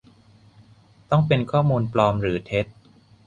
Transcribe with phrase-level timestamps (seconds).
[1.11, 2.65] -ต้องเป็นข้อมูลปลอมหรือเท็จ